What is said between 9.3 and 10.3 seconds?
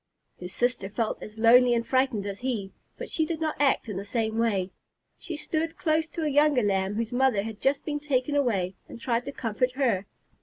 comfort her.